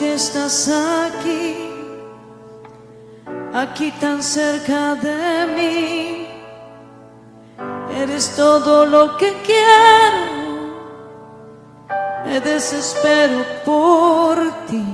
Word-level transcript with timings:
que 0.00 0.14
estás 0.14 0.66
aquí, 0.66 1.56
aquí 3.52 3.92
tan 4.00 4.22
cerca 4.22 4.94
de 4.94 5.46
mí. 5.54 6.26
Eres 8.02 8.34
todo 8.34 8.86
lo 8.86 9.18
que 9.18 9.30
quiero, 9.48 10.22
me 12.24 12.40
desespero 12.40 13.44
por 13.66 14.36
ti. 14.68 14.86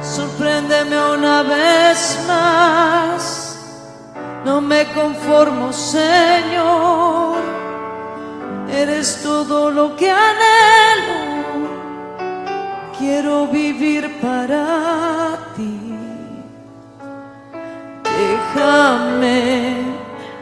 Sorpréndeme 0.00 0.96
una 1.12 1.42
vez 1.42 2.24
más, 2.26 3.22
no 4.46 4.62
me 4.62 4.86
conformo, 4.94 5.74
Señor. 5.74 7.36
Eres 8.72 9.20
todo 9.22 9.70
lo 9.70 9.94
que 9.96 10.10
anhelo, 10.10 11.19
quiero 13.00 13.46
vivir 13.46 14.20
para 14.20 15.38
ti. 15.56 15.80
Déjame 18.04 19.84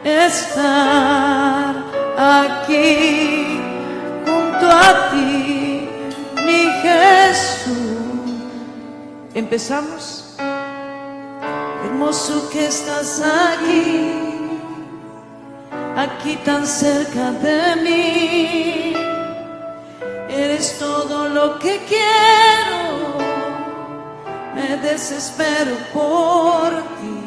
estar 0.05 1.77
aquí 2.17 3.61
junto 4.27 4.67
a 4.67 5.11
ti, 5.11 5.89
mi 6.45 6.63
Jesús. 6.83 8.33
¿Empezamos? 9.35 10.35
Hermoso 11.85 12.51
que 12.51 12.67
estás 12.67 13.23
aquí, 13.23 14.11
aquí 15.97 16.37
tan 16.45 16.67
cerca 16.67 17.31
de 17.31 17.77
mí. 17.85 19.08
Eres 20.39 20.79
todo 20.79 21.29
lo 21.29 21.59
que 21.59 21.81
quiero, 21.89 23.19
me 24.55 24.77
desespero 24.77 25.75
por 25.93 26.71
ti. 27.01 27.19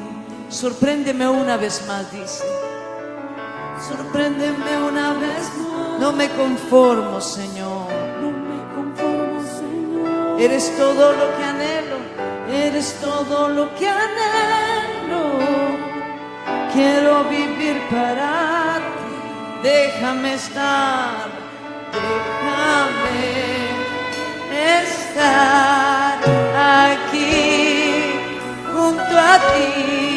Sorpréndeme 0.48 1.28
una 1.28 1.58
vez 1.58 1.86
más, 1.88 2.10
dice. 2.10 2.46
Sorpréndeme 3.86 4.78
una 4.90 5.12
vez 5.14 5.44
más. 5.58 6.00
No 6.00 6.14
me 6.14 6.30
conformo, 6.30 7.20
Señor. 7.20 7.92
No 8.22 8.32
me 8.32 8.60
conformo, 8.76 9.42
Señor. 9.60 10.40
Eres 10.40 10.74
todo 10.78 11.12
lo 11.12 11.38
que 11.38 11.44
anhelo, 11.44 11.98
eres 12.50 12.96
todo 13.02 13.50
lo 13.50 13.76
que 13.76 13.90
anhelo. 13.90 15.24
Quiero 16.74 17.26
vivir 17.26 17.78
para 17.90 18.78
ti, 18.78 19.68
déjame 19.68 20.34
estar, 20.36 21.51
déjame 21.92 23.72
estar 24.78 26.20
aquí 26.56 28.14
junto 28.74 29.14
a 29.18 29.36
ti, 29.52 30.11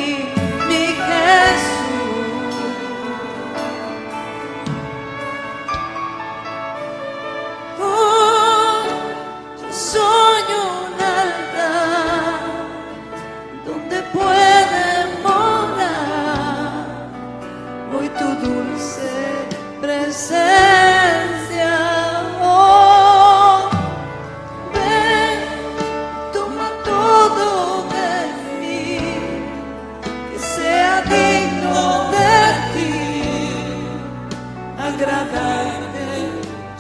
agradarte 34.95 36.09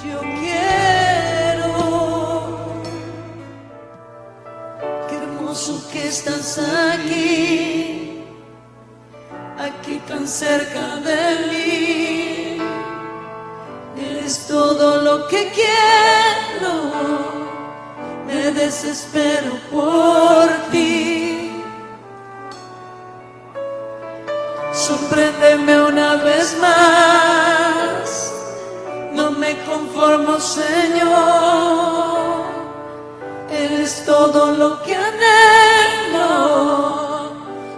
yo 0.07 0.21
quiero. 0.41 1.73
Qué 5.09 5.17
hermoso 5.17 5.73
que 5.91 6.09
estás 6.09 6.59
aquí, 6.93 8.25
aquí 9.59 10.01
tan 10.09 10.27
cerca 10.27 10.97
de 11.09 11.23
mí. 11.51 12.59
Eres 13.97 14.47
todo 14.47 15.03
lo 15.03 15.29
que 15.29 15.51
quiero, 15.59 16.75
me 18.27 18.53
desespero 18.53 19.53
por 19.71 20.47
ti. 20.71 21.51
Sorpréndeme 24.73 25.74
conformo, 29.75 30.39
Señor. 30.39 31.65
Eres 33.51 34.05
todo 34.05 34.53
lo 34.53 34.83
que 34.83 34.95
anhelo, 34.95 36.23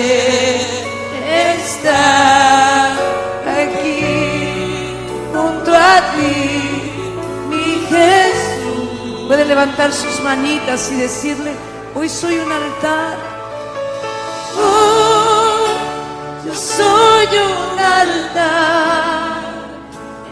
estar 1.62 2.92
aquí 3.62 4.02
junto 5.34 5.72
a 5.74 5.96
ti, 6.14 6.38
mi 7.50 7.68
Jesús. 7.92 9.28
Puede 9.28 9.46
levantar 9.46 9.92
sus 9.92 10.20
manitas 10.22 10.92
y 10.92 10.96
decirle, 10.96 11.52
hoy 11.96 12.10
soy 12.10 12.36
un 12.40 12.52
altar. 12.52 13.33
Soy 16.64 17.28
un 17.28 17.78
altar 17.78 19.42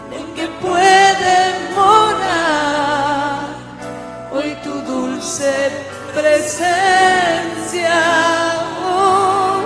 en 0.05 0.13
el 0.19 0.25
que 0.33 0.47
puede 0.65 1.37
morar 1.75 3.49
hoy 4.31 4.55
tu 4.63 4.73
dulce 4.91 5.53
presencia. 6.15 7.99
Oh, 8.85 9.59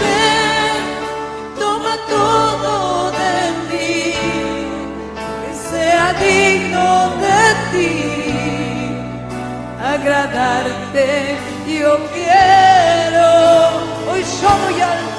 ven, 0.00 0.84
toma 1.60 1.94
todo 2.08 3.12
de 3.22 3.36
mí, 3.70 3.98
que 5.42 5.52
sea 5.70 6.06
digno 6.14 6.88
de 7.24 7.42
ti, 7.72 7.94
agradarte 9.80 11.06
yo 11.68 11.92
quiero. 12.12 13.73
Hoy 14.14 14.22
soy 14.22 15.13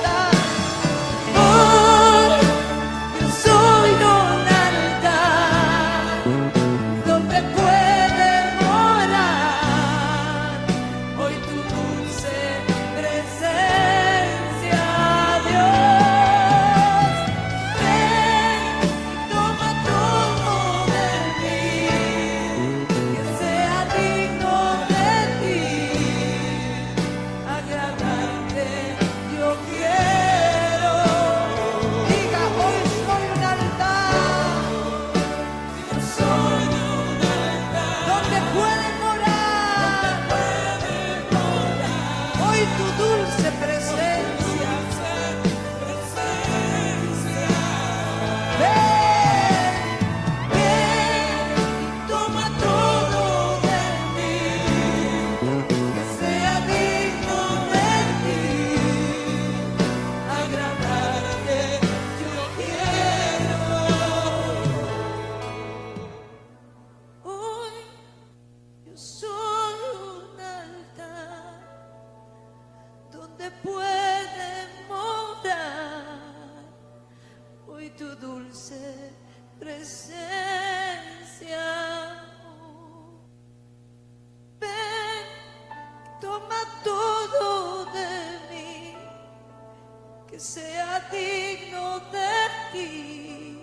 que 90.36 90.42
sea 90.42 91.00
digno 91.10 92.02
de 92.12 92.36
ti, 92.74 93.58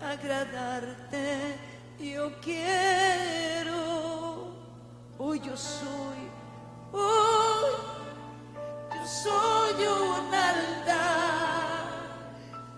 agradarte. 0.00 1.58
Yo 1.98 2.32
quiero, 2.40 3.76
hoy 5.18 5.40
yo 5.40 5.54
soy, 5.54 6.30
hoy 6.92 7.74
yo 8.94 9.06
soy 9.06 9.86
un 9.86 10.34
altar 10.34 11.90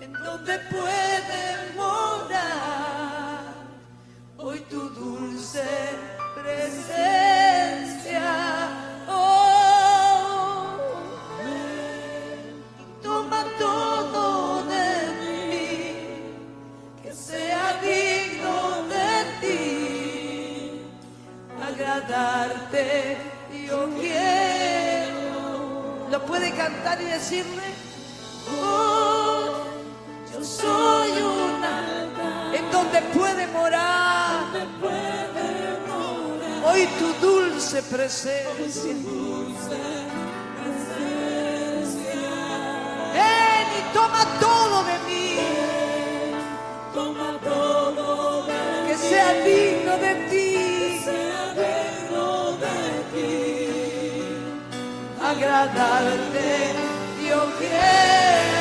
en 0.01 0.13
donde 0.13 0.59
puede 0.59 1.06
agradarte. 21.77 23.17
Yo 23.67 23.89
quiero. 24.01 25.17
Lo 26.11 26.25
puede 26.25 26.51
cantar 26.53 27.01
y 27.01 27.05
decirle, 27.05 27.63
oh, 28.63 29.65
yo 30.33 30.45
soy 30.45 31.11
un 31.11 31.65
altar 31.65 32.55
en 32.55 32.71
donde 32.71 33.03
puede 33.13 33.47
morar. 33.49 34.47
Hoy 36.65 36.89
tu 36.99 37.13
dulce 37.27 37.83
presencia. 37.83 38.95
Ven 43.13 43.69
y 43.79 43.95
toma 43.95 44.25
todo 44.41 44.85
de 44.85 44.99
mí, 45.07 45.39
Toma 46.93 47.39
todo 47.43 48.47
de 48.47 48.53
que 48.87 48.97
sea 48.97 49.45
ti, 49.45 49.76
agradarte 55.47 56.75
yo 57.29 57.41
quiero. 57.59 58.56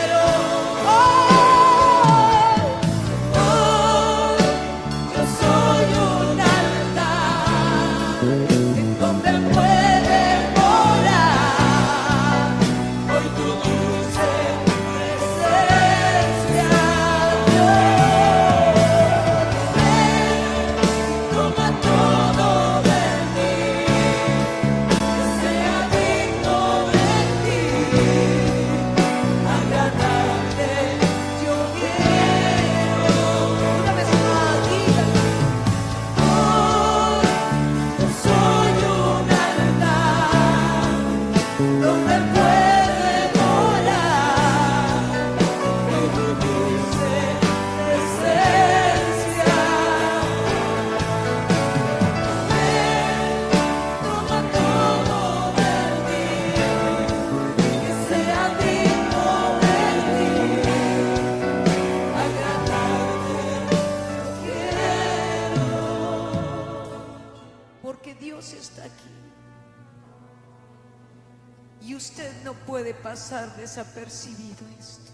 Desapercibido 73.57 74.65
esto. 74.79 75.11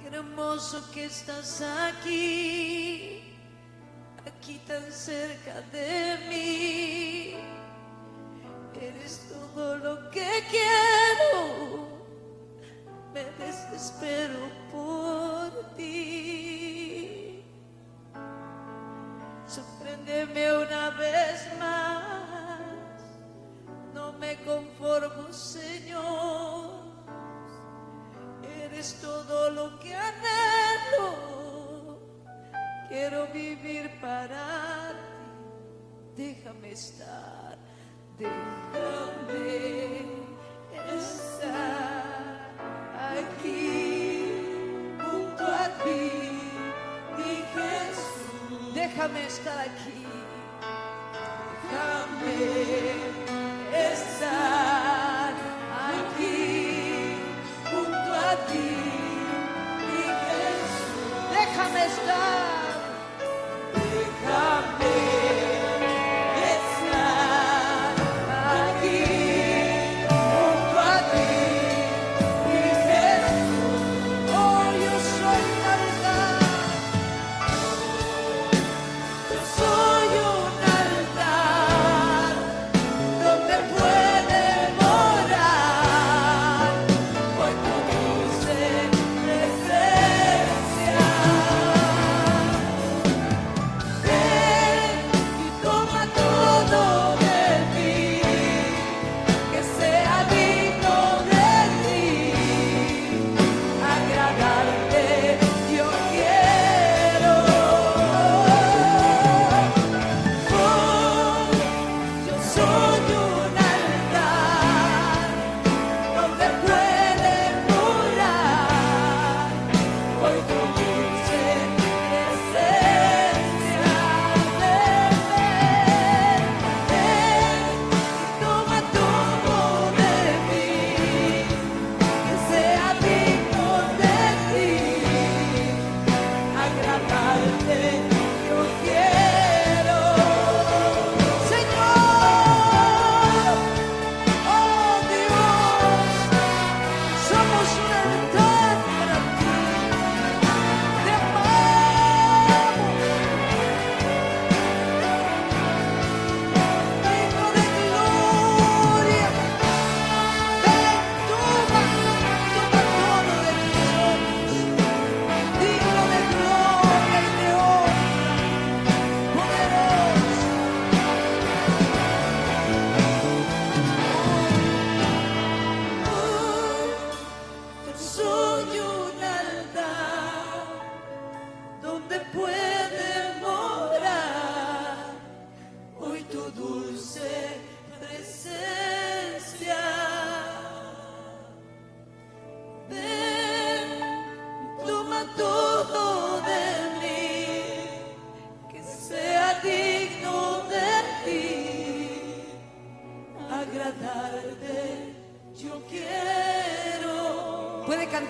Qué 0.00 0.16
hermoso 0.16 0.90
que 0.92 1.06
estás 1.06 1.62
aquí, 1.62 3.36
aquí 4.26 4.58
tan 4.66 4.90
cerca 4.92 5.60
de 5.72 6.18
mí. 6.28 7.34
Eres 8.80 9.28
todo 9.28 9.78
lo 9.78 10.10
que 10.10 10.44
quiero, 10.50 11.88
me 13.14 13.24
desespero 13.44 14.50
por 14.70 15.74
ti. 15.76 17.42
Sorpréndeme 19.46 20.52
una 20.58 20.90
vez 20.90 21.48
más, 21.58 21.85
conformo, 25.00 25.32
Señor. 25.32 26.86
Eres 28.64 29.00
todo 29.00 29.50
lo 29.50 29.78
que 29.78 29.94
anhelo. 29.94 31.08
Quiero 32.88 33.26
vivir 33.32 33.90
para 34.00 34.92
ti. 34.92 35.06
Déjame 36.16 36.72
estar, 36.72 37.58
déjame 38.16 38.86
estar 40.94 42.54
aquí 43.18 44.32
junto 44.98 45.44
a 45.44 45.68
ti, 45.84 46.10
mi 47.18 47.34
Jesús. 47.52 48.74
Déjame 48.74 49.26
estar 49.26 49.58
aquí. 49.58 50.05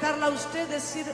Cantarla 0.01 0.29
usted, 0.29 0.69
decir, 0.69 1.07